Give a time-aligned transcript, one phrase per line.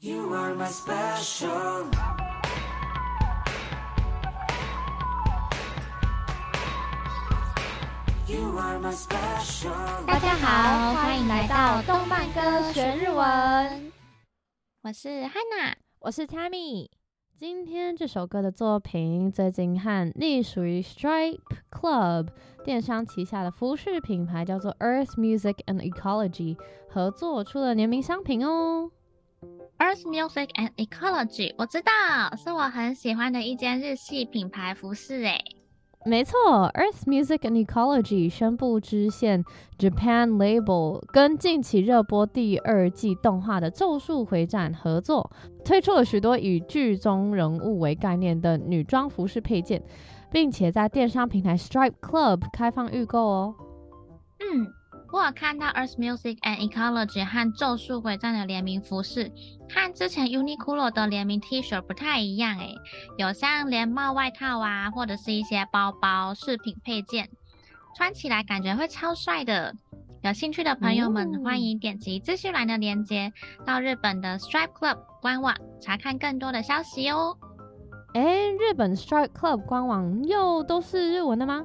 [0.00, 1.90] You are my special.
[8.28, 9.72] You are my special.
[10.06, 13.92] 大家好，欢迎来到动漫歌学日文。
[14.84, 16.88] 我是 Hana，我是 Tammy。
[17.36, 21.40] 今天这首歌的作品最近和隶属于 Stripe
[21.72, 22.28] Club
[22.64, 26.56] 电商旗下的服饰品牌叫做 Earth Music and Ecology
[26.88, 28.92] 合作出了联名商品哦。
[29.78, 35.38] Earth Music and Ecology，我知道，是我很喜欢的一间日系品牌服饰诶。
[36.04, 36.36] 没错
[36.74, 39.44] ，Earth Music and Ecology 宣布支线
[39.78, 45.30] Japan Label 跟近期热播第二季动画的《咒术回战》合作，
[45.64, 49.80] 推出了许多以剧中人物为概念的女装服饰配件，
[50.32, 53.54] 并且在电商平台 Stripe Club 开放预购哦。
[54.40, 54.66] 嗯。
[55.10, 59.32] 我有看到 Earth Music and Ecology 和咒术回战的联名服饰，
[59.70, 62.74] 和之前 Uniqlo 的联名 T 恤不太一样诶，
[63.16, 67.30] 有像连帽外套啊，或者是一些包包饰品配件，
[67.96, 69.74] 穿起来感觉会超帅的。
[70.22, 73.32] 有兴趣的朋友们，欢迎点击资讯栏的链接，
[73.64, 77.34] 到日本的 Stripe Club 官网查看更多的消息哦。
[78.12, 81.64] 诶，日本 Stripe Club 官网又都是日文的吗？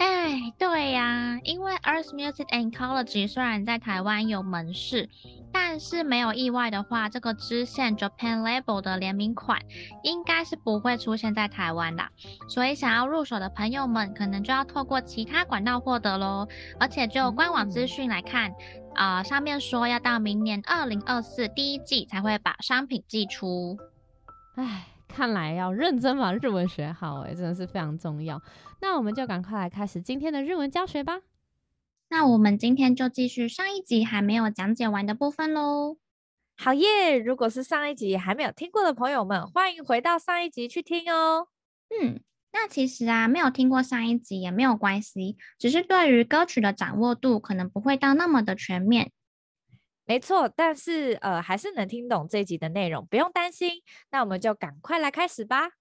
[0.00, 5.10] 哎，对呀、啊，因为 Earth Music and Ecology 虽然在台湾有门市，
[5.52, 9.60] 但是没有意外的话，这个支线 Japan Label 的联名款
[10.02, 12.02] 应该是不会出现在台湾的。
[12.48, 16.48] 所以想要入手的朋友们，可能就要透过其他管道获得喽。
[16.78, 18.54] 而且就官网资讯来看，
[18.94, 23.76] 啊、上面说要到明年二零二四第一季才会把商品寄出。
[24.54, 24.86] 哎。
[25.10, 28.40] 看来要认真把日文学好，哎，真的是非常重要。
[28.80, 31.20] 那我们就赶快来开始今天的日文教学吧。
[32.08, 35.98] 那我们今天就继续上一集还没有讲解完的部分喽。
[36.56, 37.16] 好耶！
[37.16, 41.48] 如果是上一集还没有听过的朋友们，欢迎回到上一集去听哦。
[41.88, 42.20] 嗯，
[42.52, 49.12] 那其实啊，没有听过上一集也没有关系，只是对于歌曲的掌握度可能不会到那么的全面。
[50.09, 53.81] 没错，但是呃，还是能听懂这一集的内容，不用担心。
[54.11, 55.71] 那我们就赶快来开始吧。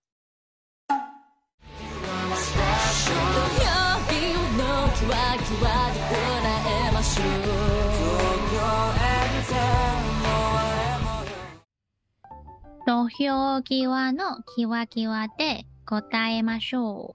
[12.87, 17.15] 土俵际のキワキワで答えましょ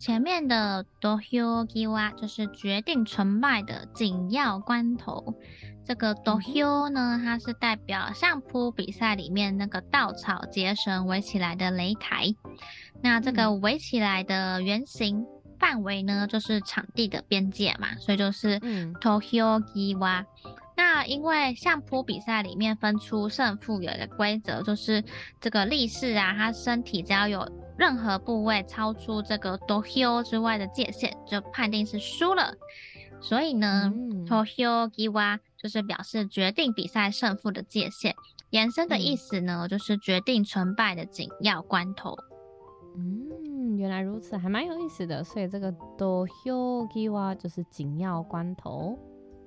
[0.00, 5.34] 前面的土俵际就是决定成败的紧要关头。
[5.85, 12.33] 这个 dohyo 呢，它是代表相扑比赛里面那个稻草结绳围起来的擂台。
[13.01, 15.25] 那这个围起来的圆形
[15.59, 18.59] 范围呢，就是场地的边界嘛，所以就是
[19.01, 20.25] dohyo giwa。
[20.75, 25.03] 那因为相扑比赛里面分出胜负有一个规则，就是
[25.39, 32.51] 这个力士啊，他身体只要有任何部位超出这个 dohyo 之外的界限，就判定是输了。
[33.22, 33.92] 所以呢，
[34.26, 35.38] dohyo giwa。
[35.60, 38.14] 就是表示决定比赛胜负的界限，
[38.50, 42.16] 延伸的意思呢，嗯、就是决定成败的紧要关头。
[42.96, 45.24] 嗯，原来如此，还蛮有意思的。
[45.24, 47.08] 所以这个土俵际
[47.42, 48.96] 就是紧要关头。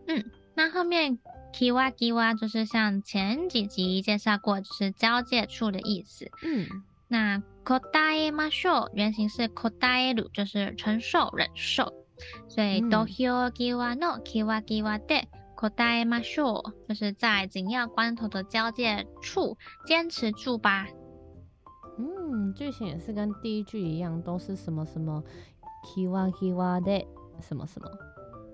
[0.05, 0.21] 嗯，
[0.53, 1.17] 那后面
[1.53, 6.29] キワキワ就是像前几集介绍过，就是交界处的意思。
[6.43, 6.67] 嗯，
[7.07, 11.93] 那答えましょう原型是答える，就是承受、忍受。
[12.47, 15.27] 所以土俵际のキワキワで。
[15.61, 19.55] 答えましょう，就是在紧要关头的交界处
[19.85, 20.87] 坚持住吧。
[21.99, 25.23] 嗯，剧情也是跟第一句一样，都是什么什么
[25.85, 27.05] キワキワで
[27.39, 27.91] 什么什么。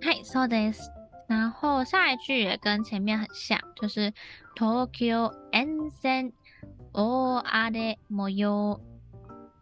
[0.02, 0.92] はい、そうです。
[1.30, 4.12] 然后下一句也跟前面很像，就是
[4.54, 6.34] 东京沿线
[6.92, 8.82] 大荒れ模様。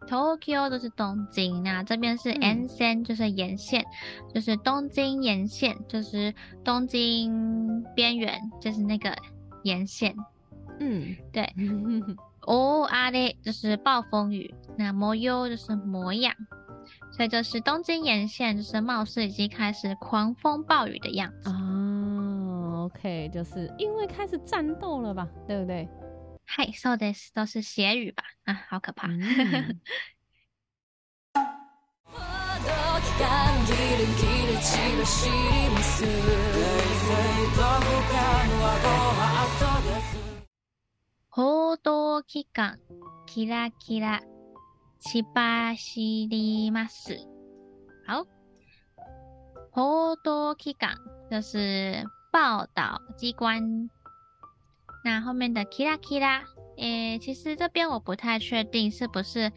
[0.07, 3.85] Tokyo 就是东京，那这边是 n 线，就是沿线，
[4.33, 9.15] 就是东京沿线，就是东京边缘，就是那个
[9.63, 10.15] 沿线。
[10.79, 11.47] 嗯，对。
[12.41, 16.33] 大荒れ就是暴风雨，那模様就是模样，
[17.11, 21.49] 所以就是东京沿线，就是貌似已经开始狂风暴雨的样子。
[21.51, 25.87] 哦，OK，就是因为开始战斗了吧，对不对？
[26.50, 28.22] 嗨，说的都是血语吧？
[28.44, 29.08] 啊，好可怕！
[41.30, 42.78] 报道机関
[43.26, 44.22] キラキラ
[44.98, 47.14] 千叶市立马斯。
[48.06, 48.24] 好，
[49.72, 50.96] 报道机关
[51.30, 52.02] 就是
[52.32, 53.90] 报道机关。
[55.03, 56.41] 那后面的 kira kira，
[56.77, 59.51] 诶，其实这边我不太确定是不是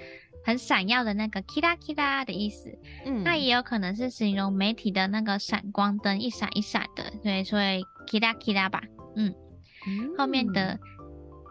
[0.45, 2.79] 很闪耀的那个 kira kira 的意思。
[3.05, 8.83] 嗯，那也有可能是形容媒体的那个闪光灯一闪一闪的，对，所以 kira kira 吧。
[9.17, 9.35] 嗯，
[9.87, 10.79] 嗯后面的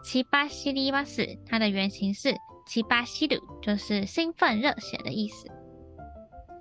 [0.02, 2.34] 七八西里巴斯，它的原型是
[2.66, 5.48] 七八西鲁，就是兴奋热血的意思。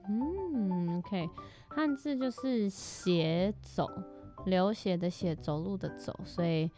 [0.07, 1.27] 嗯，OK，
[1.67, 3.89] 汉字就是血走，
[4.45, 6.69] 流血的血，走路的走，所以。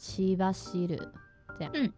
[0.00, 0.96] 七八西的
[1.58, 1.90] 这样，嗯，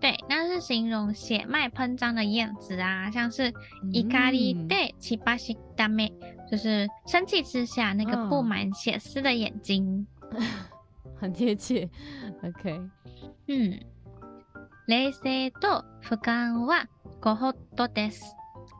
[0.00, 3.52] 对，那是形容血脉喷张的样子啊，像是
[3.92, 6.12] 伊卡利对七八西达妹，
[6.50, 10.40] 就是生气之下那个布满血丝的眼睛，哦、
[11.16, 11.88] 很贴切。
[12.42, 12.80] OK，
[13.46, 13.78] 嗯，
[14.86, 16.86] 冷静と俯瞰は
[17.20, 18.22] ご法度です。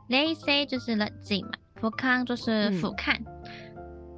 [0.09, 3.21] 冷静就是冷静嘛，俯瞰就是俯瞰，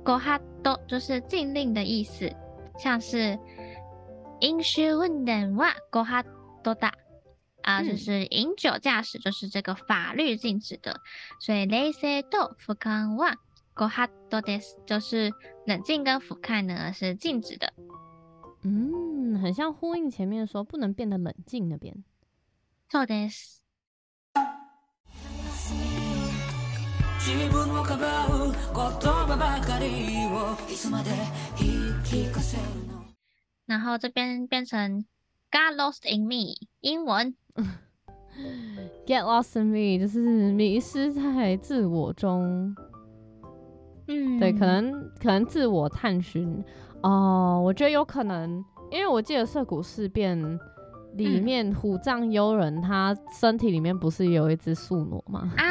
[0.03, 2.33] ご法度就是禁令的意思，
[2.79, 3.37] 像是。
[4.41, 6.23] 饮酒运転はご法
[6.63, 6.93] 度だ
[7.63, 11.01] 啊，就是饮酒驾驶就是这个法律禁止的，
[11.39, 13.37] 所以冷静と俯瞰は
[13.73, 15.33] ご法度です，就是
[15.65, 17.73] 冷静跟俯瞰呢是禁止的。
[18.63, 22.03] 嗯，很像呼应前面说不能变得冷静那边。
[22.89, 23.61] そうです。
[33.69, 35.03] 然后这边变成
[35.51, 37.35] Got lost in me，英文
[39.07, 42.75] Get lost in me 就是迷失在自我中。
[44.07, 46.63] 嗯，对，可能可能自我探寻
[47.01, 50.37] 哦，我觉得有可能，因为我记得涩谷事变
[51.13, 55.51] 里面虎杖悠仁他身体里面不是有一只宿儺吗？
[55.57, 55.63] 啊，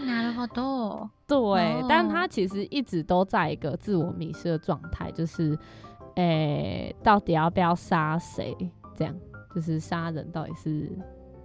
[0.00, 1.08] なるほど。
[1.26, 5.58] 对，哦、但他其实一直都在一个自我迷失的状态，就是。
[6.17, 8.55] 诶、欸，到底要不要杀谁？
[8.95, 9.15] 这样
[9.55, 10.91] 就是杀人到底是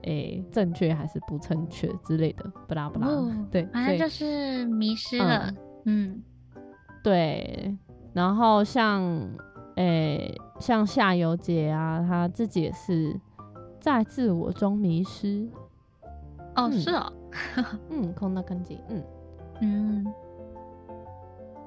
[0.02, 5.52] 诶、欸、正确还是不正确之类的，不啦不啦，哦、对，反正就是迷失了。
[5.84, 6.22] 嗯，嗯
[7.02, 7.76] 对。
[8.14, 9.02] 然后像
[9.76, 13.18] 诶、欸、像夏油杰啊，他自己也是
[13.80, 15.48] 在自我中迷失。
[16.56, 17.12] 哦，嗯、是哦。
[17.90, 18.78] 嗯，空的根基。
[18.88, 19.04] 嗯
[19.60, 20.06] 嗯。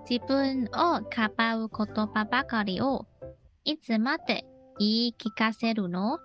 [0.08, 3.06] 自分をかばう言叶ばかりを
[3.64, 4.44] いつまで
[4.78, 6.18] 言い闻かせるの？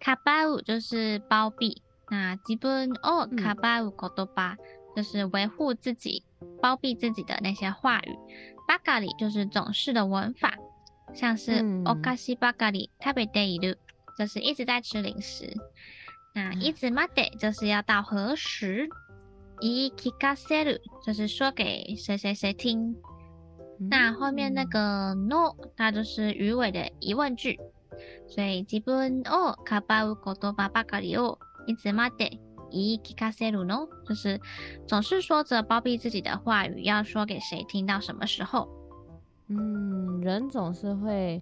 [0.00, 4.58] かばう就是包庇，那自分をかばう言叶
[4.96, 6.24] 就是维护自己、
[6.60, 8.18] 包庇自己的那些话语。
[8.68, 10.54] ばかり就是总是的文法，
[11.14, 13.78] 像是お菓子ばかり食べている，
[14.18, 15.54] 就是一直在吃零食。
[16.34, 18.88] 那いつまで就是要到何时？
[19.60, 22.96] 言い闻かせる就是说给谁谁谁听，
[23.78, 27.58] 嗯、那后面那个 no 它就是鱼尾的疑问句，
[28.26, 34.40] 所以自分をかばう言叶ばかりをいつまで言い闻かせるの，就是
[34.86, 38.68] 总是说着包庇自己的话语，要说给谁听到什么时候？
[39.48, 41.40] 嗯，人总是会，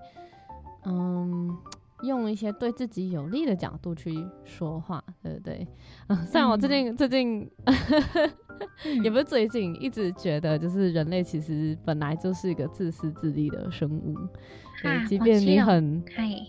[0.84, 1.56] 嗯。
[2.03, 4.13] 用一些对自己有利的角度去
[4.43, 5.67] 说话，对不对？
[6.07, 7.51] 啊， 虽然我最近、嗯、最近
[9.03, 14.15] 也不是最近，一直觉得就是人类其实本来就是一个自私自利的生物。
[14.83, 16.03] 对，即便你很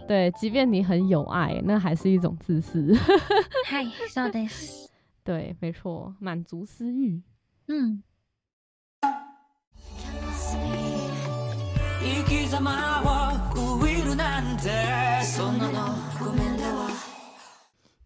[0.07, 2.93] 对，即便你很有爱，那还是一种自私。
[3.67, 4.91] 嗨，so this，
[5.25, 7.23] 对，没错，满足私欲。
[7.69, 8.03] 嗯。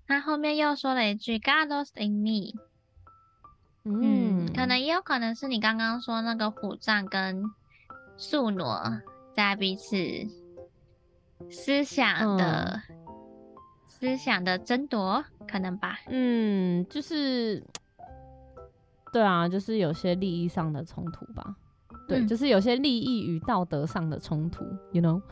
[0.07, 2.59] 他后面又说了一句 “God lost in me”，
[3.85, 7.45] 嗯，嗯，可能也有可能是你刚刚说那个虎杖跟
[8.17, 9.01] 宿儺
[9.35, 9.97] 在彼此
[11.49, 12.97] 思想的、嗯、
[13.87, 15.99] 思想的争夺，可能吧？
[16.09, 17.63] 嗯，就是
[19.13, 21.57] 对啊，就是有些利益上的冲突吧？
[22.09, 25.23] 对，嗯、就是有些利益与道德上的冲突，you know？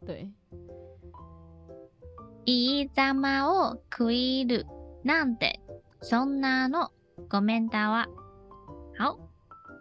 [0.00, 0.30] 呀，对。
[2.48, 4.66] いいざまを食いる
[5.02, 5.60] なんて
[6.00, 6.90] そんなの
[7.28, 8.06] ごめんだわ。
[8.98, 9.18] 好，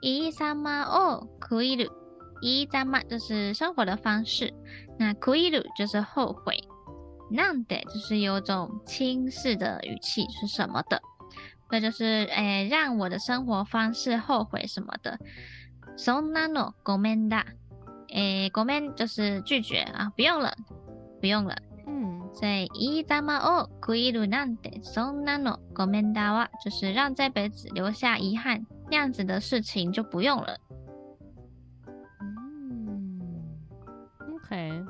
[0.02, 1.92] いいざまを食いる，
[2.42, 4.54] いいざま就是生活的方式，
[4.98, 6.58] 那食いる就是后悔，
[7.30, 11.02] なんて就是有种轻视的语气是什么的，
[11.70, 15.20] 那就是诶让我的生活方式后悔什么的。
[15.98, 17.46] そんなのごめんだ，
[18.10, 20.54] 诶ごめん就是拒绝啊，不用了，
[21.20, 21.56] 不用了。
[22.34, 30.58] 所以いいざまを食いるなんてそんなのごめんだわ，就是让这辈子留下遗憾，那样子的事情就不用了。
[32.20, 33.22] 嗯，
[34.34, 34.86] OK，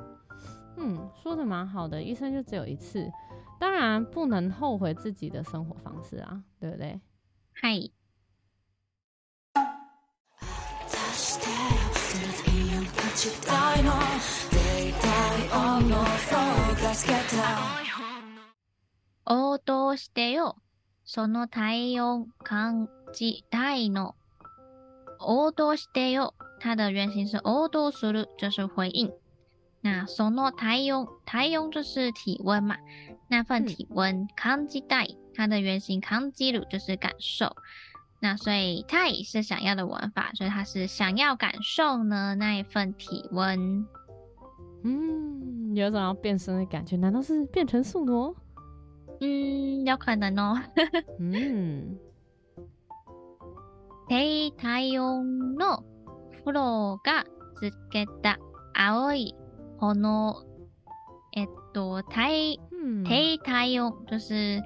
[0.77, 3.11] 嗯，说的蛮好的，一生就只有一次，
[3.59, 6.99] 当然不能后悔自己的生活方式啊，对不对？
[7.53, 7.91] 嗨。
[19.26, 20.56] 王道してよ、
[21.04, 24.14] その体温感じたいの。
[25.18, 29.12] 王道してよ，它的原型是王道する，就是回应。
[29.82, 32.78] 那その体温，体温就是体温嘛，
[33.28, 37.54] 那份体温感じたい，它的原型感じる就是感受。
[38.21, 43.85] 那所以たい是想要的文法，所以它是想要感受呢那一份体温。
[44.83, 48.35] 嗯，有种要变身的感觉，难道是变成宿儺？
[49.19, 50.61] 嗯，有可能哦。
[51.19, 51.97] 嗯。
[54.07, 55.83] 低体温の
[56.43, 58.37] 风吕がつけた
[58.73, 59.33] 青い
[59.79, 60.45] 炎。
[61.33, 62.59] えっと，低
[63.03, 64.61] 低体温就是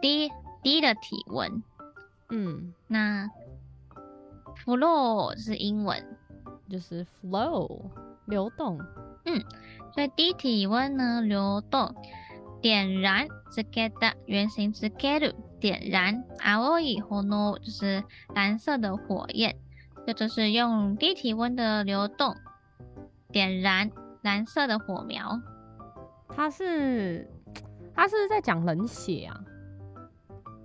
[0.00, 0.30] 低
[0.62, 1.62] 低的体温。
[2.30, 3.28] 嗯，那
[4.64, 6.16] flow 是英文，
[6.68, 7.90] 就是 flow
[8.26, 8.78] 流动。
[9.26, 9.42] 嗯，
[9.92, 11.94] 所以低体温呢，流动，
[12.60, 19.56] 点燃，つけた原型つける，点燃，青い炎就是蓝色的火焰，
[20.06, 22.34] 这就，就是用低体温的流动
[23.30, 23.90] 点燃
[24.22, 25.40] 蓝色的火苗。
[26.28, 27.30] 它是，
[27.94, 29.40] 它是在讲冷血啊。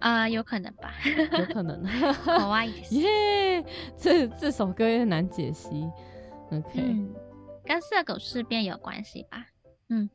[0.03, 0.93] 啊、呃，有可能吧，
[1.37, 1.85] 有 可能。
[2.13, 3.63] 好啊，耶，
[3.97, 5.89] 这这首歌也很难解析。
[6.51, 7.13] OK，嗯，
[7.65, 9.45] 跟涩谷事变有关系吧？
[9.89, 10.09] 嗯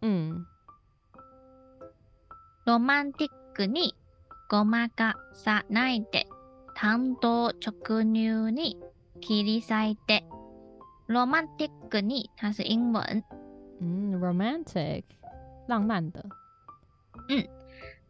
[0.00, 0.44] 嗯。
[2.66, 3.94] ロマンティックに
[4.48, 6.26] ごまかさないで、
[6.74, 8.76] 単刀直入に
[9.20, 10.24] 切り裂いて。
[11.08, 13.24] ロマンティックに，它是英文。
[13.80, 15.04] 嗯，romantic，
[15.66, 16.24] 浪漫的。
[17.28, 17.48] 嗯，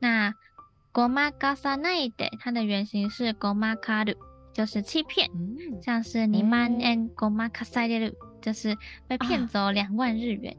[0.00, 0.34] 那。
[0.94, 4.16] ごまかさないで，它的原型是ごまかる，
[4.52, 8.76] 就是欺骗，嗯、像是2万円ごまかされる，就是
[9.06, 10.58] 被骗走两万日元，啊、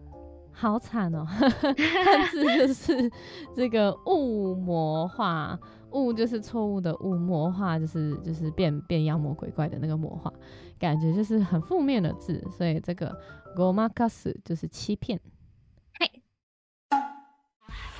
[0.54, 1.26] 好惨哦！
[1.26, 3.12] 汉字就是
[3.56, 5.60] 这个误魔化，
[5.92, 10.32] 误就是错误的误，魔化就是就是变变妖魔鬼怪的那个魔化，
[10.80, 13.14] 感觉就是很负面的字，所以这个
[13.58, 15.20] ごまかす就是欺骗。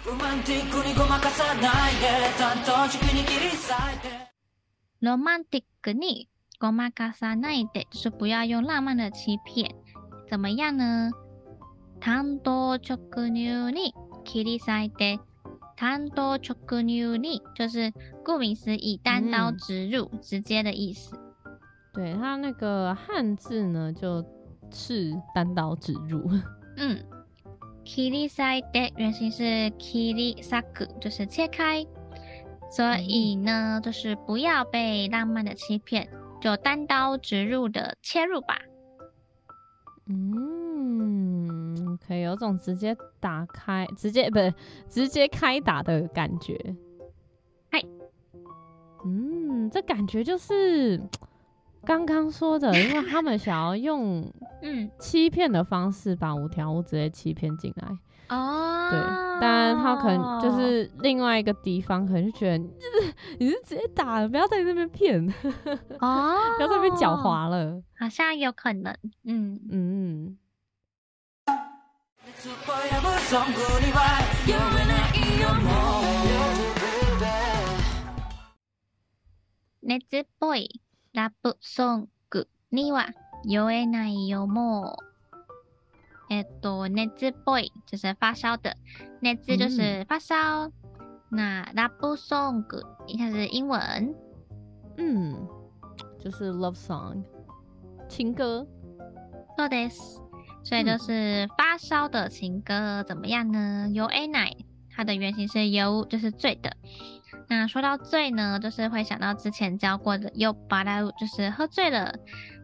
[0.06, 4.32] 罗曼蒂克にごまかさないで，单刀直入に切り裂いて。
[5.02, 6.28] 罗曼蒂克に
[6.60, 9.76] ごまかさないで，就是不要用浪漫的欺骗，
[10.28, 11.12] 怎么样呢？
[12.00, 12.98] 单刀直
[13.30, 13.94] 入に
[14.24, 15.20] 切り裂いて，
[15.76, 17.94] 单刀直入に就是
[18.26, 21.16] 顾名思义，单刀直入，嗯、直接的意思。
[21.94, 24.26] 对，它那个汉字呢，就
[24.72, 26.28] 是单刀直入。
[26.78, 27.04] 嗯。
[27.86, 31.86] 切り裂いて原型是切り裂く，就是切开。
[32.70, 36.08] 所以呢，就是不要被浪漫的欺骗，
[36.40, 38.60] 就单刀直入的切入吧。
[40.08, 44.54] 嗯，可以有种直接打开，直接不是
[44.88, 46.76] 直接开打的感觉。
[47.70, 47.84] 嗨，
[49.06, 51.02] 嗯，这感觉就是。
[51.86, 54.32] 刚刚说的， 因为他们想要用
[54.62, 57.88] 嗯欺骗的方式把五条悟直接欺骗进来
[58.30, 59.00] 哦，对，
[59.42, 65.20] 当然他可能就是另外一个地方可能就觉得你是 你是直接打了，不要在那边骗
[66.00, 70.38] 哦， 不要在那边狡猾了，好像有可能，嗯嗯。
[80.10, 80.70] 热っぽい。
[81.17, 83.09] ラブソングには
[83.47, 86.35] 酔えないよもう。
[86.35, 88.77] えっと、热っぽい就是发烧的，
[89.23, 90.67] 热就是发烧。
[90.67, 90.73] 嗯、
[91.31, 92.83] 那ラブソング
[93.17, 94.15] 它是英文，
[94.99, 95.49] 嗯，
[96.23, 97.25] 就是 love song，
[98.11, 98.67] 情歌。
[99.57, 100.21] そうです。
[100.65, 103.89] 所以就是发烧的情歌怎么样呢？
[103.91, 106.76] 酔えない，它的原型是酔，就是醉的。
[107.48, 112.14] 那说到醉呢，就是会想到之前教过的酔っ払う，就是喝醉了。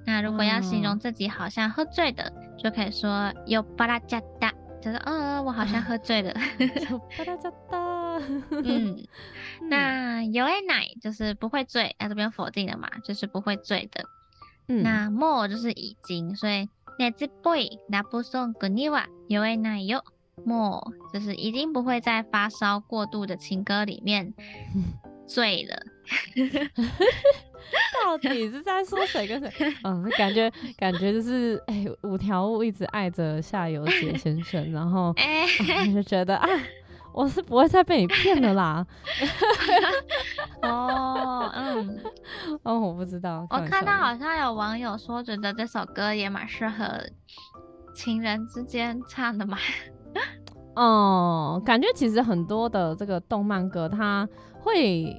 [0.05, 6.34] 那如果要形容自己好像喝醉的，嗯、就可以说酔っ払っちゃった，就是嗯，我好像喝醉了。
[6.60, 8.22] 酔 っ払っちゃった。
[8.51, 9.05] 嗯，
[9.69, 14.05] 那酔えない就是不会醉，在这边否定的嘛，就是不会醉的。
[14.69, 19.57] 嗯，那もう就是已经，所以热っぽいラブソングには酔え
[20.46, 20.46] ないよ。
[20.46, 20.81] more
[21.13, 24.34] 就是已经不会在发烧过度的情歌里面
[25.27, 25.75] 醉了。
[28.03, 29.74] 到底是在说谁跟谁？
[29.84, 35.46] 嗯，感觉感觉就是哎、欸，五条悟一直爱着夏油杰先生，然后、欸
[35.86, 36.48] 嗯、就觉得啊，
[37.12, 38.88] 我是不会再被你骗了啦。
[40.62, 42.00] 哦，嗯，
[42.63, 43.46] 哦，我不知道。
[43.50, 46.86] 我看到好像有网友说，觉得这首歌也蛮适合
[47.93, 49.57] 情人之间唱的嘛。
[50.75, 54.29] 哦、嗯，感觉其实很多的这个动漫歌，它
[54.61, 55.14] 会。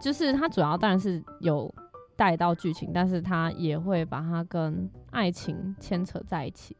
[0.00, 1.72] 就是它主要当然是有
[2.16, 6.76] 带到剧情，但是它也会把它跟爱情牵扯在一起，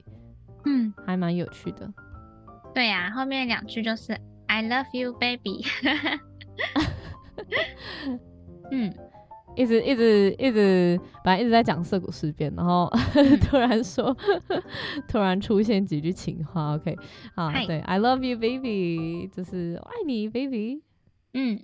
[0.65, 1.89] 嗯，还蛮有趣的。
[2.73, 5.65] 对呀、啊，后面两句就是 I love you, baby。
[8.71, 8.93] 嗯，
[9.57, 14.17] 一直一直一直，本来一直在讲涩谷事变，然后、嗯、 突然说，
[15.09, 16.75] 突然出现几句情话。
[16.75, 16.97] OK，
[17.35, 20.83] 啊，对，I love you, baby，就是我爱你，baby。
[21.35, 21.61] 嗯。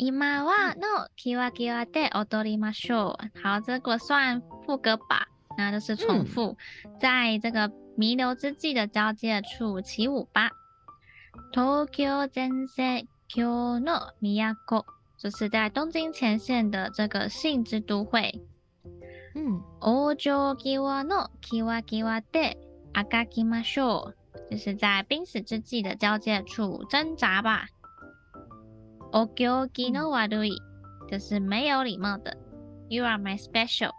[0.00, 3.40] 今はのキワキワで踊りましょう。
[3.42, 5.26] 好，这个算副歌吧，
[5.56, 10.50] 那就是重复，嗯、在这个弥留之际的交界处起舞吧。
[11.52, 14.84] 东京前线今日の都，
[15.18, 18.42] 就是在东京前线的这个信之都会。
[19.34, 22.58] 嗯，往生际のキワキワで
[22.92, 27.66] あがきましょう，就是在濒死之际的交界处挣扎吧。
[29.13, 30.57] お行仪の悪い，
[31.09, 32.37] 就是没有礼貌的。
[32.87, 33.91] You are my special，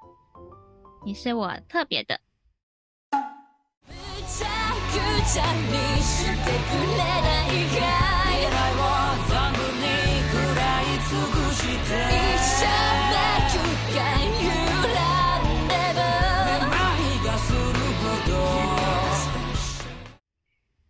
[1.04, 2.18] 你是我特别的。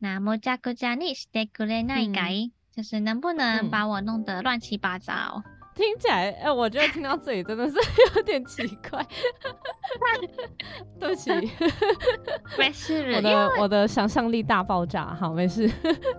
[0.01, 2.53] 那むちゃくちゃにしてくれないかい？
[2.75, 5.13] 就是能不能把我弄得乱七八糟？
[5.37, 5.45] 嗯、
[5.77, 7.77] 听起来，哎、欸，我觉得听到这里真的是
[8.17, 9.07] 有点奇怪。
[10.99, 11.31] 对不起，
[12.59, 13.13] 没事。
[13.17, 15.71] 我的我的想象力大爆炸，好，没事。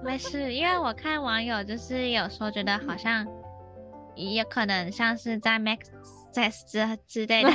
[0.04, 3.26] 没事，因为我看网友就是有说觉得好像
[4.16, 5.80] 也可能像是在 Max
[6.34, 7.50] Test 之之类的。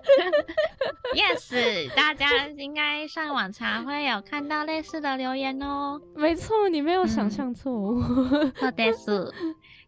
[1.13, 5.99] Yes，大家应该上网查会有看到类似的留言哦。
[6.15, 8.01] 没错，你没有想象错误。
[8.01, 9.31] そ うです。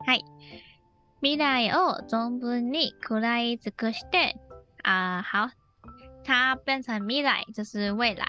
[0.05, 0.23] はい。
[1.21, 4.35] 未来を存分に食らい尽くして
[4.83, 5.49] 啊，好，
[6.23, 8.25] 它变成未来就是未来。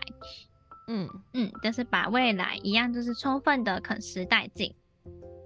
[0.89, 4.75] 嗯嗯，就是把未来一样，就是充分的啃食殆尽。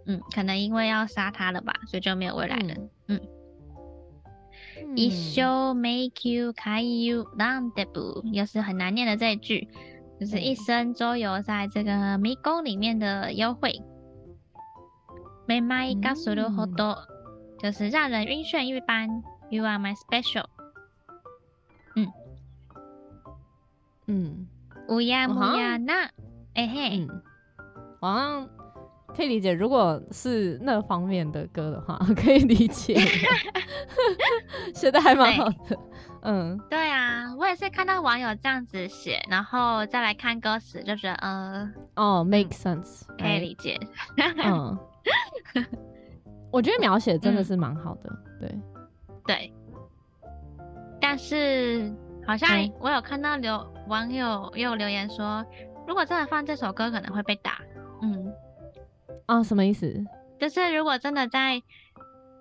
[0.06, 2.74] 嗯，可能因为要杀他了吧，所以就没有未来了。
[3.08, 3.20] 嗯。
[3.20, 3.20] 嗯
[4.94, 9.68] 一生迷宫开游ランデブー，又是很难念的这一句，
[10.20, 13.82] 就是一生周游在这个迷宫里面的幽会。
[15.48, 16.96] めまいがするほど，
[17.58, 19.22] 就是让人晕眩一般。
[19.50, 20.46] You are my special。
[21.94, 22.08] 嗯
[24.06, 24.46] 嗯，
[24.88, 26.10] 乌呀乌呀那，
[26.54, 27.06] 哎嘿，
[28.00, 28.48] 好像
[29.15, 32.95] 可以理解，如果是那方面的歌的话， 可以理解。
[34.75, 35.79] 写的还蛮好的，
[36.21, 43.79] 嗯，对啊，我也是看到网友这样子写，然后再来看歌词，就觉得，呃，哦，make sense，可以理解。
[44.43, 44.77] 嗯，
[46.51, 48.61] 我觉得描写真的是蛮好的，嗯、对，
[49.25, 49.53] 对。
[50.99, 51.91] 但是
[52.25, 55.43] 好像我有看到留网友又留言说，
[55.87, 57.59] 如果真的放这首歌，可能会被打。
[59.27, 59.93] 嗯，啊、哦，什么意思？
[60.39, 61.61] 就是如果真的在。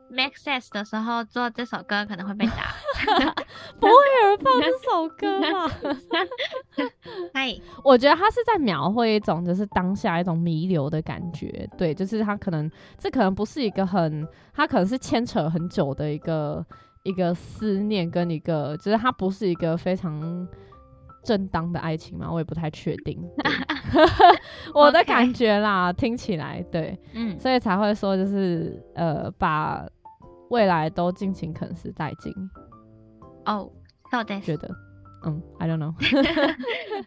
[0.09, 2.73] Maxes 的时候做这首歌可能会被打，
[3.81, 5.69] 不会有人放这首歌吧？
[7.35, 16.65] 嗨， 我觉得他是在描绘一种就是当下一种弥留的感觉，对，就是他可能这可能不是一个很，他可能是牵扯很久的一个
[17.03, 20.47] 一个思念跟一个，就是他不是一个非常。
[21.27, 22.31] 正当的爱情吗？
[22.31, 23.21] 我也不太确定，
[24.73, 29.85] 我的感觉啦.听起来对，嗯，所以才会说就是呃，把
[30.51, 32.33] 未来都尽情啃食殆尽。
[33.45, 33.69] 哦，
[34.13, 34.71] 好的，觉得，
[35.25, 35.95] 嗯，I don't know，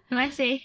[0.09, 0.61] 没关系。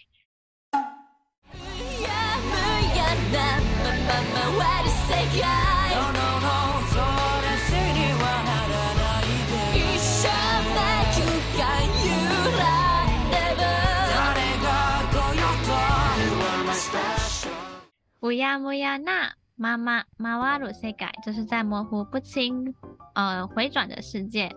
[18.31, 22.73] 呀木呀那妈妈马瓦鲁世界，就是在模糊不清
[23.13, 24.49] 呃回转的世界。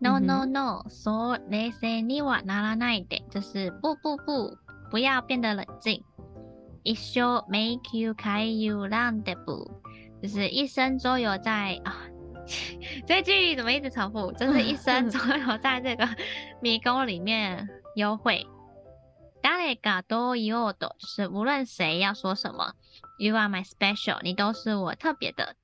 [0.00, 4.58] No no no，それにはならないで，就是不不不，
[4.90, 6.02] 不要变得冷静。
[6.82, 9.66] 一生迷宫开游覧デブ，
[10.20, 11.96] 就是一生周游在啊。
[13.06, 14.30] 这句怎么一直重复？
[14.32, 16.06] 就是一生周 游在这个
[16.60, 18.46] 迷宫里面幽会。
[19.42, 22.74] 谁がどう言おうと，就是无论谁要说什么，
[23.18, 25.56] You are my special，你都是我特别的。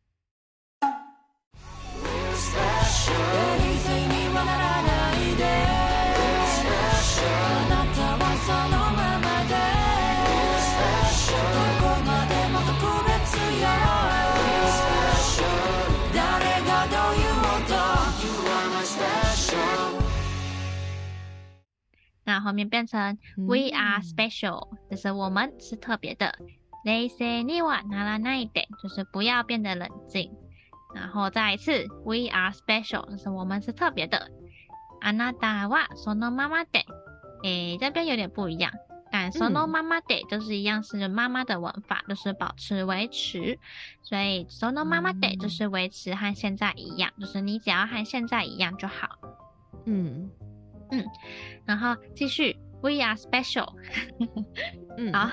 [22.24, 26.34] 那后面变成 We are special，、嗯、就是我们是特别的。
[26.84, 30.30] They say 你はならないで，就是不要变得冷静。
[30.94, 34.30] 然后再一次 We are special，就是我们是特别的。
[35.02, 36.84] あなたはそのままで，
[37.42, 38.72] 诶，这边有点不一样。
[39.12, 43.58] 但そのままで就是一样是妈妈的文法，就是保持维持。
[44.02, 49.08] 所以そのままで就是维持和现在一样，就是你只要和现在一样就好。
[49.86, 50.30] 嗯。
[50.90, 51.04] 嗯，
[51.64, 53.68] 然后继续，We are special。
[54.96, 55.30] 嗯，好，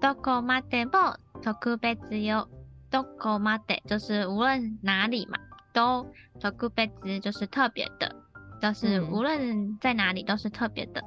[0.00, 2.48] どこまでも特别よ。
[2.90, 5.38] どこまで就是无论哪里嘛，
[5.72, 6.06] 都
[6.38, 6.86] 特别
[7.20, 8.14] 就是特别的，
[8.60, 11.00] 就是无论在哪里都是特别的。
[11.00, 11.06] 嗯、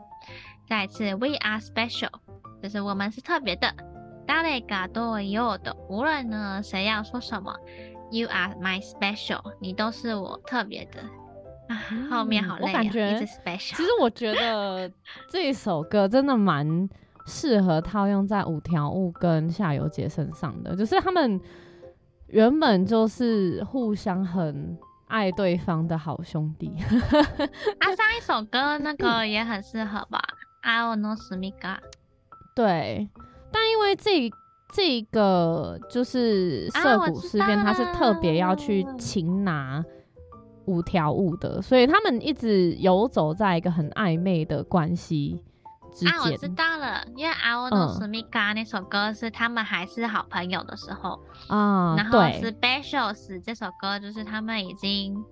[0.67, 2.09] 再一次，We are special，
[2.61, 3.73] 就是我们是特别的。
[4.27, 7.55] 谁がどう言おうと，无论呢谁要说什么，
[8.09, 11.03] You are my special，你都是我特别的。
[12.09, 13.19] 后面好累、啊，我感觉
[13.57, 14.91] 其实我觉得
[15.29, 16.87] 这一首歌真的蛮
[17.25, 21.41] 适合套用在五条悟跟夏油杰身上的，就是他们
[22.27, 26.71] 原本就是互相很爱对方的好兄弟。
[26.77, 30.21] 啊，上一首歌那 个也很适合吧？
[30.63, 31.77] 青のすみか。
[32.55, 33.09] 对，
[33.51, 34.31] 但因为这
[34.73, 39.83] 这个就是涩谷事变，他是特别要去擒拿。
[40.65, 45.39] 五条悟的，所以他们一直游走在一个很暧昧的关系
[45.93, 46.11] 之间。
[46.11, 55.23] 啊，我知道了，因为《青のすみか》那首歌是他们还是好朋友的时候啊，然后《Specials》这首歌就是他们已经，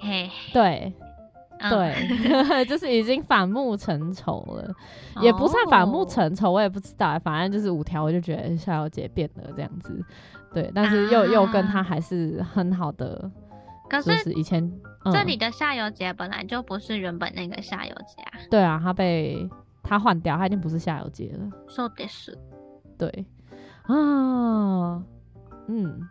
[0.00, 0.92] 嘿，对，
[1.60, 4.74] 嗯、对， 就是已经反目成仇了，
[5.22, 10.04] 也不算反目成仇，我也不知道，反正就是五条，我就觉得夏油杰变了这样子，
[10.52, 13.30] 对，但是又、啊、又跟他还是很好的。
[13.89, 14.63] 可是，是以前、
[15.05, 18.39] 嗯、这里的夏油杰本来就不是原本那个夏油杰啊。
[18.49, 19.49] 对啊，他被
[19.81, 21.49] 他换掉，他已经不是夏油杰了。
[21.67, 22.37] 说的是。
[22.97, 23.25] 对
[23.83, 25.03] 啊，
[25.67, 26.07] 嗯，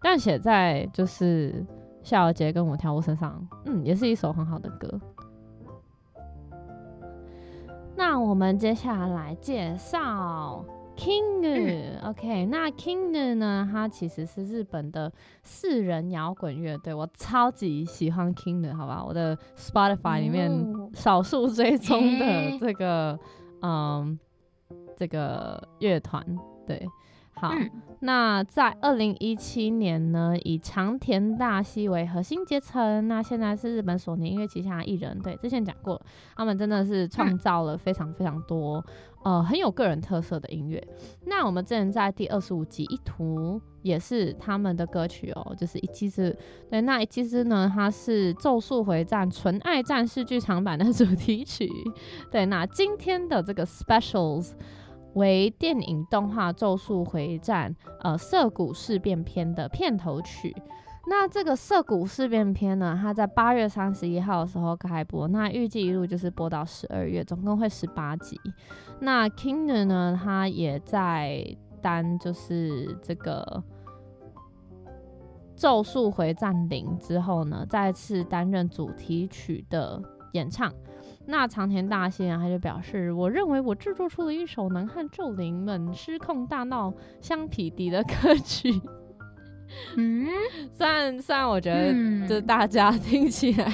[0.00, 1.64] 但写在就是
[2.02, 5.00] 夏油杰跟五条悟身上，嗯，也是一首很好的歌。
[7.94, 10.64] 那我们接下来介绍。
[10.96, 13.68] King，OK，那 King 呢？
[13.70, 19.04] 他其实是日本的四人摇滚乐队，我超级喜欢 King，好吧？
[19.06, 20.50] 我的 Spotify 里面
[20.94, 23.18] 少数追踪的这个，
[23.62, 24.18] 嗯，
[24.96, 26.24] 这个乐团，
[26.66, 26.88] 对。
[27.38, 27.70] 好，嗯、
[28.00, 35.18] 那在二零一七年呢，以长田大希为核心结成，那现在是日本索尼音乐旗下的艺人。
[35.22, 36.00] 对，之前讲过，
[36.34, 38.82] 他们真的是创造了非常非常多，
[39.22, 40.82] 呃，很有个人特色的音乐。
[41.26, 46.34] 那我们之前在第二十五集一图也是他们的歌曲哦，就是一期是，
[46.70, 51.68] 对，那一期是呢，它是《咒术回战纯爱战士》剧场版的主题曲。
[52.30, 54.52] 对，那今天的这个 Specials。
[55.16, 60.54] 为电影动画《咒术回战》呃涩谷事变篇的片头曲。
[61.08, 68.38] 那这个涩谷事变篇呢，它在八月三十一号的时候开播，那预计一路就是播到十二月，总共会十八集。
[69.00, 73.62] 那 King 呢，他也在担就是这个
[75.54, 80.02] 《咒术回战零》之后呢，再次担任主题曲的
[80.32, 80.70] 演唱。
[81.26, 88.72] 那长田大希啊，他就表示，我认为我制作出了一首能和咒灵们失控大闹相匹敌的 歌曲。
[89.96, 90.26] 嗯，
[90.72, 93.68] 虽然虽然我觉得，就大家听起来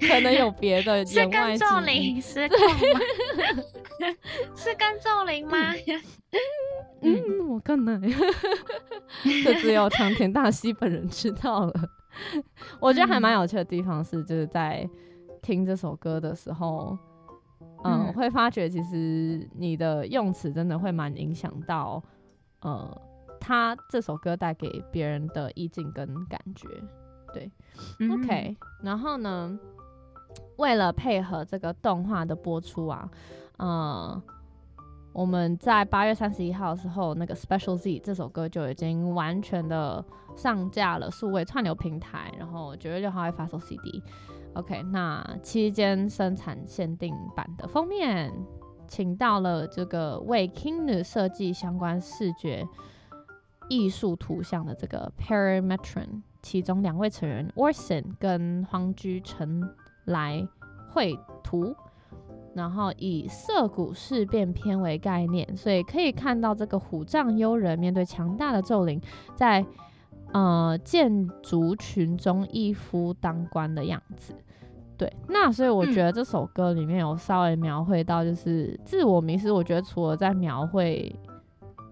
[0.00, 2.58] 可能有别的 言外之意，是跟咒灵失控
[2.94, 3.00] 吗？
[4.56, 5.58] 是跟咒灵吗？
[7.02, 8.00] 嗯，我可能，
[9.44, 11.74] 这只有长田大希本人知道了。
[12.80, 14.88] 我觉得还蛮有趣的地方是，就是在。
[15.42, 16.96] 听这首歌的时候，
[17.84, 22.02] 嗯，嗯会发觉其实你的用词真的会蛮影响到
[22.60, 23.00] 呃，
[23.40, 26.68] 他这首歌带给别人的意境跟感觉。
[27.32, 27.50] 对、
[28.00, 29.58] 嗯、，OK，然后呢，
[30.56, 33.08] 为了配合这个动画的播出啊，
[33.58, 34.20] 嗯，
[35.12, 40.04] 我们在八月三十一号的时候，那个 Special Z 这首歌就已经完全的
[40.36, 44.02] 上架了数位串流平台，然后九月六号会发售 CD。
[44.54, 48.32] OK，那期间生产限定版的封面，
[48.88, 52.66] 请到了这个为 KingNut 设计相关视觉
[53.68, 56.22] 艺术图像的这个 Parametron。
[56.42, 59.62] 其中两位成员 Orson 跟黄居成
[60.06, 60.48] 来
[60.90, 61.76] 绘图，
[62.54, 68.98] 然后以涩谷事变篇为概念，所以可以看到这个虎杖悠仁面对强大的咒灵，
[69.36, 69.64] 在
[70.32, 74.34] 呃建筑群中一夫当关的样子。
[74.96, 79.50] 对，那所以我觉得这首歌里面有稍微描绘到，就是自我迷失。
[79.50, 81.14] 我觉得除了在描绘，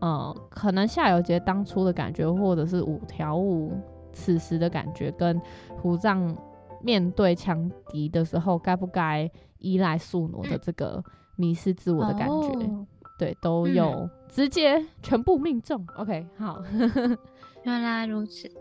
[0.01, 3.72] 呃，可能夏油杰当初的感觉，或者是五条悟。
[4.11, 5.40] 此时的感觉跟
[5.81, 6.37] 虎杖
[6.83, 11.01] 面对强敌的时候，该不该依赖宿儺的这个
[11.37, 15.87] 迷失自我的感觉，哦、对，都有直接全部命中。
[15.94, 16.61] 嗯、OK，好，
[17.68, 18.52] 原来如此。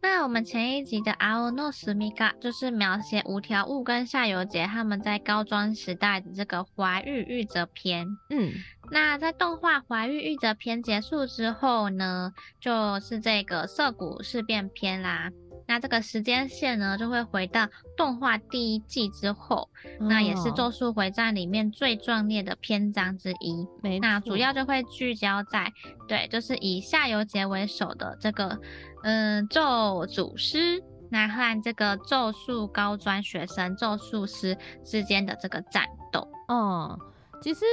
[0.00, 8.06] 那我们前一集的《青の住みか》就是描写五条悟跟夏油杰他们在高中时代的这个怀玉玉折篇。
[8.30, 8.52] 嗯，
[8.92, 15.30] 那在动画《怀玉玉折篇》结束之后呢，就是这个涩谷事变篇啦。
[15.73, 19.67] 那这个时间线呢，就会回到动画第一季之后，
[19.99, 23.67] 哦、那也是《咒术回战》里面最壮烈的篇章之一。
[23.81, 23.97] 没。
[23.99, 25.73] 那主要就会聚焦在，
[26.07, 28.59] 对，就是以夏油杰为首的这个，
[29.01, 34.55] 嗯、呃，咒祖师，那和这个咒术高专学生咒术师
[34.85, 36.27] 之间的这个战斗。
[36.49, 36.99] 哦，
[37.41, 37.65] 其实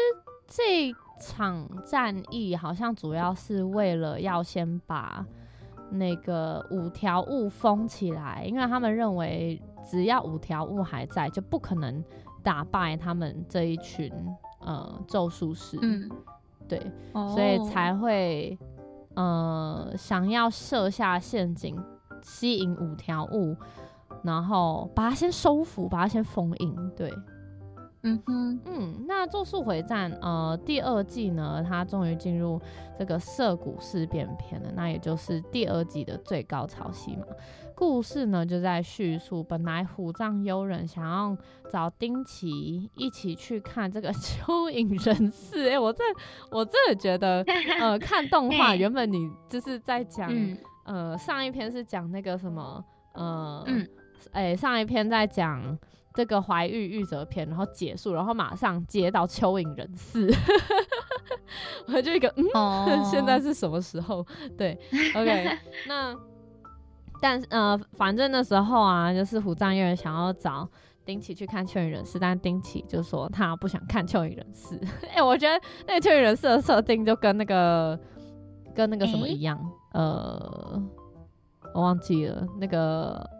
[0.48, 5.26] 这场战役好像主要是为了要先把。
[5.90, 12.02] 那个五条悟封起来，因为他们认为只要五条悟还在，就不可能
[12.42, 14.12] 打败他们这一群
[14.60, 15.78] 呃咒术师。
[15.82, 16.08] 嗯，
[16.68, 16.80] 对，
[17.12, 18.58] 哦、所以才会
[19.14, 21.76] 呃想要设下陷阱，
[22.22, 23.56] 吸引五条悟，
[24.22, 26.74] 然后把他先收服，把他先封印。
[26.96, 27.12] 对。
[28.02, 32.58] 嗯哼，嗯，那咒术回战呃第二季呢，它终于进入
[32.98, 37.26] 这个涉谷事变篇了，那也就是第二季的最高潮戏嘛。
[37.74, 41.36] 故事呢就在叙述，本来虎杖悠仁想要
[41.70, 46.02] 找丁崎一起去看这个 蚯蚓人寺，哎、欸，我这
[46.50, 47.42] 我真的觉得，
[47.80, 52.82] 呃，看动画原本你就是在讲，嗯、呃，上一篇是讲那个什么，
[53.12, 53.88] 呃，哎、嗯
[54.32, 55.78] 欸，上一篇在讲。
[56.20, 60.30] 这个怀玉玉则篇，然后结束，然后马上接到蚯蚓人寺，
[61.88, 63.04] 我就一个嗯，oh.
[63.10, 64.22] 现在是什么时候？
[64.58, 64.78] 对，
[65.16, 66.14] OK，那
[67.22, 70.68] 但呃，反正那时候啊，就是虎杖悠仁想要找
[71.06, 74.78] 丁奇去看蚯蚓人士，但丁奇就说他不想看蚯蚓人士。
[75.06, 77.98] 哎、欸，我觉得那个蚯蚓人士的设定就跟那个
[78.74, 79.56] 跟那个什么一样，
[79.92, 80.82] 欸、呃，
[81.72, 83.39] 我忘记了那个。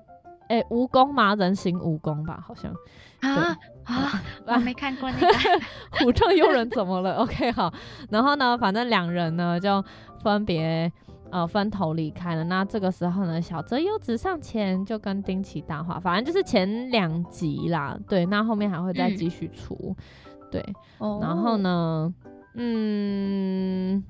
[0.51, 1.33] 哎、欸，蜈蚣吗？
[1.37, 2.75] 人形蜈蚣吧，好像。
[3.21, 4.21] 啊啊！
[4.47, 5.27] 我没看过那个。
[6.05, 7.73] 虎杖悠仁怎么了？OK，好。
[8.09, 9.81] 然后呢，反正两人呢就
[10.25, 10.91] 分别
[11.31, 12.43] 呃分头离开了。
[12.43, 17.97] 那这个时候呢，小泽优子上前就跟丁崎搭话，反正就是前两集啦。
[18.09, 19.95] 对，那后面还会再继续出。
[20.27, 22.13] 嗯、对，哦、然后呢，
[22.55, 24.03] 嗯。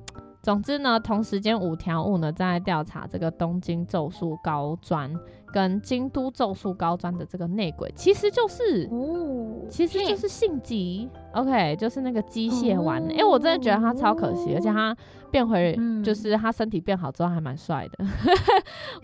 [0.42, 5.14] 总之呢，同时间五条悟呢在调查这个东京咒术高专
[5.52, 13.02] 跟京都咒术高专的这个内鬼，其实就是，哦、其实就是性急，OK，就是那个机械丸。
[13.04, 14.96] 哎、哦欸，我真的觉得他超可惜，哦、而且他
[15.30, 18.04] 变回，嗯、就是他身体变好之后还蛮帅的。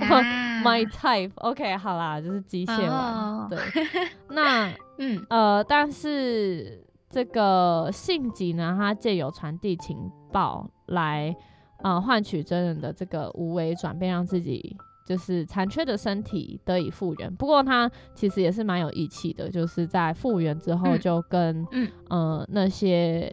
[0.04, 2.92] 啊、 My type，OK，好啦，就是机械丸。
[2.92, 3.58] 哦、对，
[4.30, 10.68] 那嗯呃，但是这个性急呢，他借由传递情报。
[10.86, 11.34] 来，
[11.82, 17.34] 呃，换取真人的这个无为转变，让自己就是残缺的身体得以复原。
[17.36, 23.32] 不过他其实也是蛮有义气的，就是在复原之后就跟嗯，嗯呃那些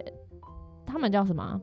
[0.86, 1.60] 他们叫什么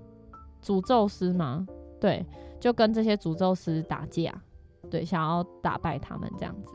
[0.63, 1.65] 诅咒师吗？
[2.01, 2.27] 对，
[2.59, 4.35] 就跟这些诅咒师打架，
[4.91, 6.75] 对，想要打败他们这样子，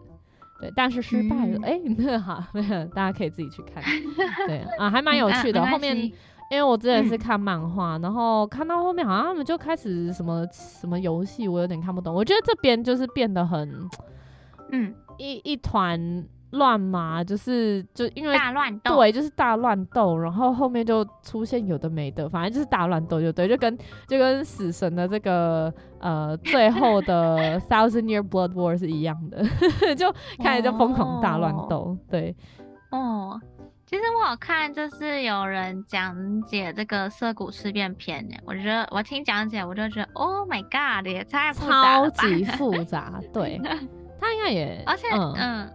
[0.61, 1.59] 对，但是失败了。
[1.63, 2.41] 哎、嗯， 那、欸、好，
[2.95, 3.83] 大家可以自己去看，
[4.47, 6.11] 对啊，还蛮有趣的，后面。
[6.51, 12.13] 因为我之前是看漫画，嗯、然后看到后面好像他们就开始什么什么游戏，我有点看不懂。
[12.13, 13.89] 我觉得这边就是变得很，
[14.71, 23.75] 嗯，一一团乱麻，就是就因为大乱斗，对，就是大乱斗，然后后面就出现有的没的，反正就是大乱斗，就对，就跟
[24.08, 29.43] 就跟死神的这个呃最后的 Thousand Year Blood War 是一样的，
[29.97, 32.36] 就看着就疯狂大乱斗，哦、对，
[32.91, 33.41] 哦。
[33.85, 38.35] 其实我有看，就是有人讲解这个涩谷事变篇呢。
[38.43, 43.21] 我觉得我听讲解，我就觉得，Oh my God，也太复杂了，超级复杂。
[43.31, 43.61] 对，
[44.19, 45.73] 他应该也，而且，嗯，嗯，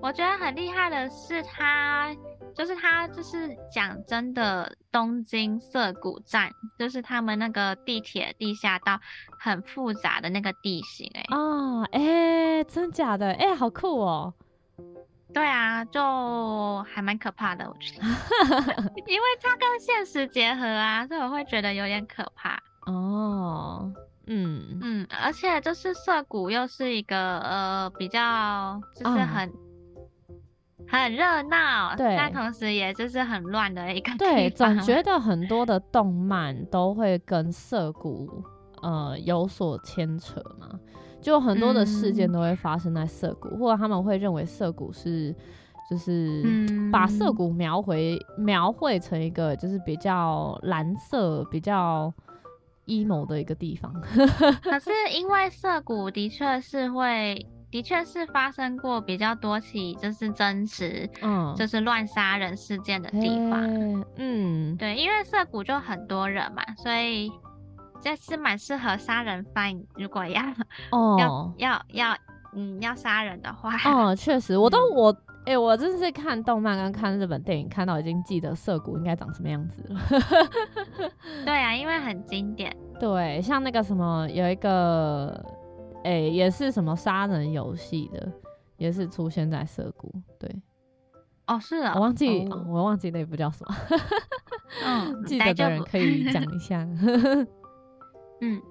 [0.00, 2.14] 我觉得很厉害的是他，
[2.54, 9.00] 就是他就是讲真的，东京涩谷站，就是他们那个地铁地下道
[9.40, 14.32] 很复杂的那个地形，哎，啊，哎，真假的，哎，好酷哦。
[15.34, 18.06] 对啊，就还蛮可怕的，我觉得，
[19.06, 22.56] 因为它跟现实结合啊，所以我会觉得有点可怕。
[22.86, 23.92] 哦，
[24.26, 29.48] 嗯嗯，而且就是涩谷又是一个呃比较就是很、
[30.28, 30.38] 嗯、
[30.88, 34.18] 很热闹，对，但同时也就是很乱的一个地方。
[34.18, 38.28] 对，总觉 得很多的动漫都会跟涩谷
[38.82, 40.68] 呃有所牵扯嘛。
[41.24, 45.34] 就很多的事件都会发生在涩谷，嗯、或者他们会认为涩谷是，
[45.90, 46.44] 就是
[46.92, 52.12] 把涩谷描绘描绘成一个就是比较蓝色、比较
[52.86, 53.90] emo 的一个地方。
[54.62, 64.04] 可是因为涩谷的确是会，的确是发生过比较多起就是真实，嗯，就是乱杀人事件的地方。
[64.16, 67.32] 嗯，对，因为涩谷就很多人嘛，所以。
[68.04, 70.42] 这是蛮适合杀人犯，如果要
[70.90, 71.16] 哦
[71.56, 72.16] 要要要
[72.54, 80.00] 嗯要杀人的话，哦， 确实，我都、嗯、我哎、欸，我真是看动漫跟看日本电影，看到已经记得涩谷应该长什么样子了。
[81.46, 82.76] 对啊， 因为很经典。
[83.00, 85.28] 对，像那个什么有一个
[86.04, 88.30] 哎、欸，也是什么杀人游戏的，
[88.76, 90.12] 也是出现在涩谷。
[90.38, 90.54] 对，
[91.46, 93.74] 哦，是啊，我忘记、哦哦、我忘记那部叫什么。
[94.84, 96.86] 嗯，记得的人可以讲一下。
[98.44, 98.62] 嗯，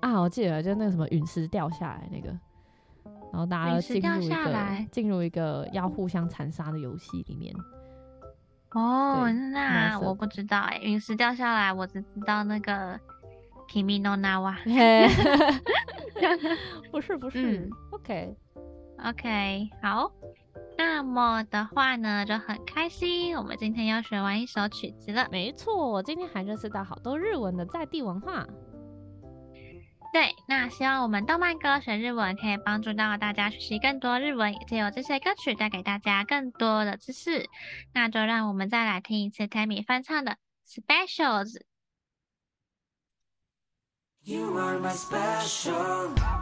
[0.00, 2.28] 啊，我记得就那个什么陨石掉下来那个，
[3.32, 7.54] 然后大家进入一个进入一个要互相残杀的游戏里面。
[8.72, 12.98] 哦，那我不知道哎、欸，陨石掉下来，我只知道那个
[13.68, 14.56] Kimi no Na wa。
[16.90, 18.36] 不是不是、嗯、，OK
[19.04, 20.10] OK，好。
[20.76, 23.36] 那么的话呢，就很开心。
[23.36, 25.28] 我们今天要学完一首曲子了。
[25.30, 28.46] 没错，我今天还认识到好多日文的在地文化。
[30.12, 37.48] 对，那希望我们动漫歌学日文可以帮助到大家学习更多日文，也借由这些歌曲带给大家更多的知识。
[37.94, 41.60] 那就让我们再来听一次 Tammy 翻唱的 Specials。
[44.24, 46.41] You are my special.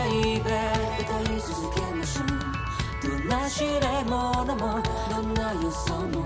[3.51, 6.23] 知れ物もどんな予想も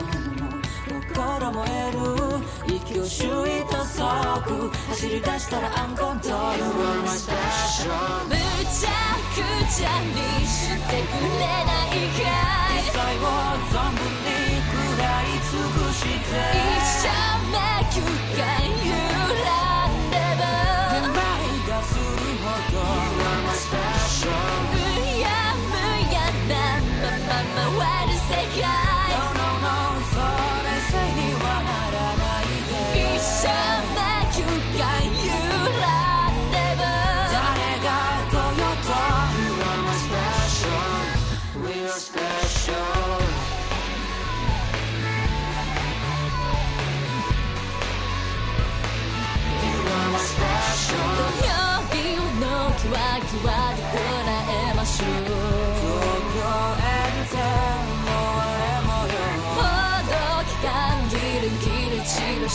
[1.15, 7.33] 心も得る息を周囲と速走り出したらアンコントロール无茶
[9.33, 9.41] 苦
[9.73, 10.13] 茶に
[10.45, 12.29] してくれないか
[12.77, 13.25] い最后
[13.73, 14.29] 存分に
[14.69, 16.29] 食らい尽くして。
[16.61, 17.09] 一生
[17.51, 17.55] 目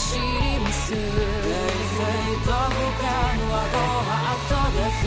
[0.01, 0.21] 知り
[0.59, 3.05] ます冷静と不可
[3.37, 3.77] 能はご
[4.09, 4.17] 法
[4.49, 5.05] 度です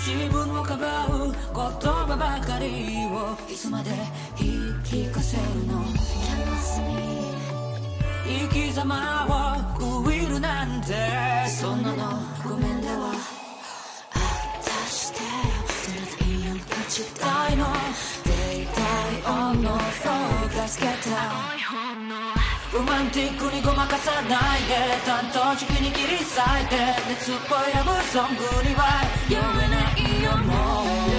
[0.00, 2.66] 自分をかばう言叶ばかり
[3.12, 3.90] をいつまで
[4.38, 4.50] 言い
[4.82, 5.84] 闻かせるの
[8.24, 10.94] 生き様を食いるなんて
[11.48, 11.96] そんなの
[12.48, 13.12] ごめんでは
[14.14, 14.16] あ
[14.64, 15.20] たして
[15.68, 17.66] それでいいよ胜ちたいの
[18.24, 19.58] デイタイオ
[22.78, 24.74] ンのフォーカスゲッターロマンティックにごまかさないで
[25.04, 26.76] 担当轴に切り裂いて
[27.08, 31.17] 熱っぽいラブソングには酔えないよもう。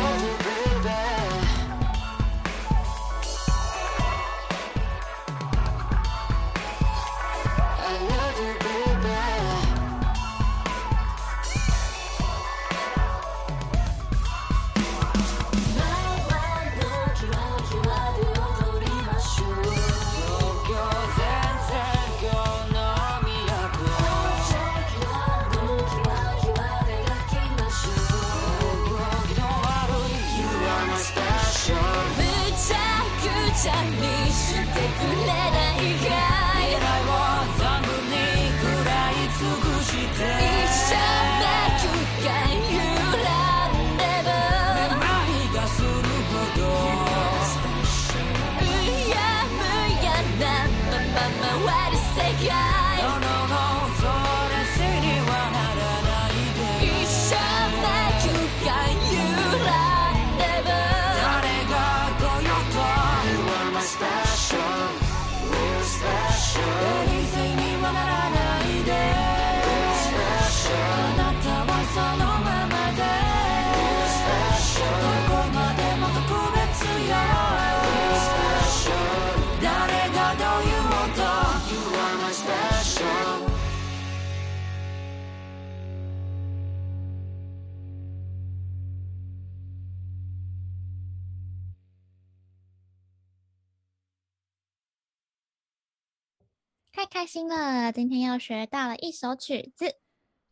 [97.30, 97.92] 心了！
[97.92, 99.94] 今天又学到了一首曲子。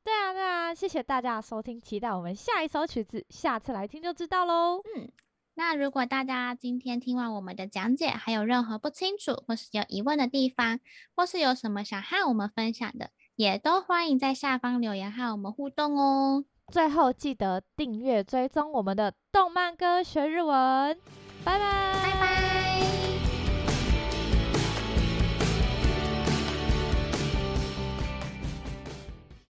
[0.03, 4.83] 对啊，对啊，谢谢大家的收听，期待我们下一首曲子，下次来听就知道喽。
[4.95, 5.09] 嗯，
[5.55, 10.79] 那如果大家今天听完我们的讲解，还有任何不清楚或是有疑问的地方，
[11.15, 16.45] 或是有什么想和我们分享的，也都欢迎在下方留言和我们互动哦。
[16.71, 20.95] 最后记得订阅追踪我们的动漫歌学日文，
[21.43, 23.06] 拜拜，拜拜。